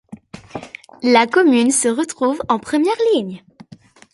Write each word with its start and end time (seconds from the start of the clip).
La 1.03 1.27
commune 1.27 1.69
se 1.69 1.87
retrouve 1.87 2.41
en 2.49 2.57
première 2.57 2.95
ligne. 3.13 3.43